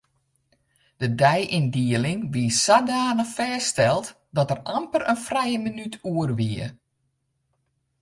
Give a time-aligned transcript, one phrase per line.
[1.01, 6.65] De deiyndieling wie sadanich fêststeld dat der amper in frije minút oer wie.